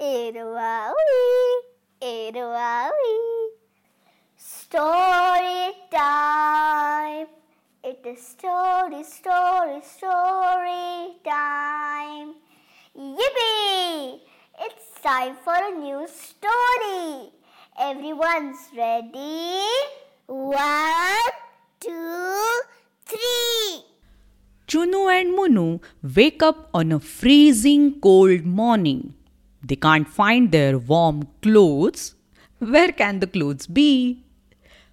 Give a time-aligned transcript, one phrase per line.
[0.00, 0.94] Eroawi,
[2.00, 3.16] Eroawi.
[4.34, 7.26] Story time.
[7.84, 12.32] It is story, story, story time.
[12.96, 14.20] Yippee!
[14.64, 17.32] It's time for a new story.
[17.78, 19.60] Everyone's ready?
[20.28, 21.30] One,
[21.78, 22.60] two,
[23.04, 23.84] three.
[24.66, 29.12] Chunu and Munu wake up on a freezing cold morning.
[29.62, 32.14] They can't find their warm clothes.
[32.58, 34.24] Where can the clothes be?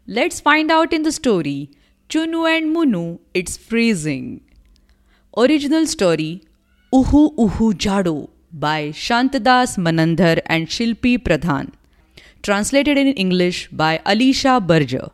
[0.05, 1.69] Let's find out in the story
[2.09, 4.41] Chunu and Munu, It's Freezing.
[5.37, 6.41] Original story
[6.93, 11.73] Uhu Uhu Jado by Shantadas Manandhar and Shilpi Pradhan.
[12.43, 15.09] Translated in English by Alisha Berger.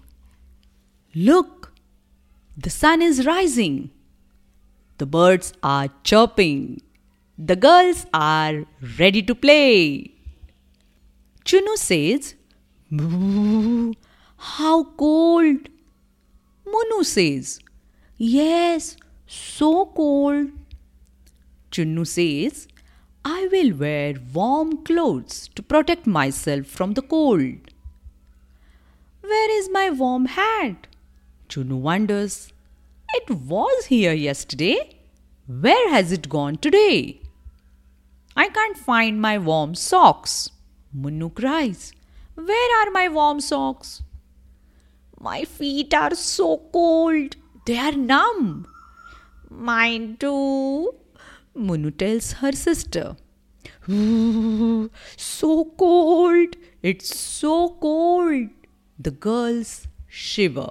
[1.15, 1.73] Look,
[2.57, 3.91] the sun is rising.
[4.99, 6.83] The birds are chirping.
[7.39, 8.65] The girls are
[8.99, 10.11] ready to play.
[11.45, 12.35] Chunu says,
[12.91, 13.95] "Moo,
[14.37, 15.69] How cold!
[16.67, 17.61] Munu says,
[18.19, 20.51] Yes, so cold.
[21.71, 22.69] Chunu says,
[23.25, 27.71] I will wear warm clothes to protect myself from the cold.
[29.21, 30.87] Where is my warm hat?
[31.49, 32.53] Chunu wonders.
[33.15, 34.99] It was here yesterday.
[35.47, 37.21] Where has it gone today?
[38.35, 40.51] I can't find my warm socks.
[40.95, 41.93] Munu cries.
[42.35, 44.03] Where are my warm socks?
[45.21, 47.37] My feet are so cold.
[47.67, 48.67] They are numb.
[49.59, 50.95] Mine too,
[51.55, 53.17] Munu tells her sister.
[55.17, 56.57] so cold!
[56.83, 58.49] It's so cold!
[58.99, 60.71] The girls shiver.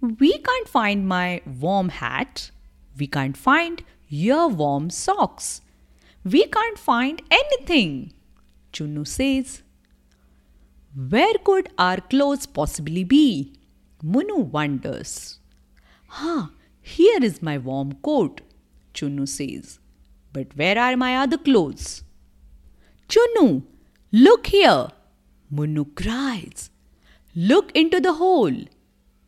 [0.00, 2.50] We can't find my warm hat.
[2.96, 5.60] We can't find your warm socks.
[6.24, 8.12] We can't find anything,
[8.72, 9.62] Chunu says.
[10.94, 13.52] Where could our clothes possibly be?
[14.02, 15.38] Munu wonders.
[16.08, 16.48] Huh,
[16.88, 18.40] here is my warm coat,
[18.94, 19.78] Chunu says.
[20.32, 22.02] But where are my other clothes?
[23.08, 23.62] Chunu,
[24.12, 24.88] look here,
[25.50, 26.70] Munu cries.
[27.34, 28.56] Look into the hole.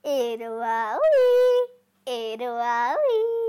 [0.03, 1.67] Eroawi,
[2.05, 3.46] Eroawi.